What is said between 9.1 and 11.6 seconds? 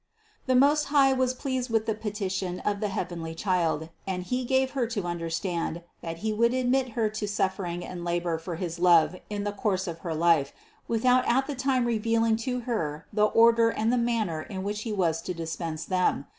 in the course of her life, without at the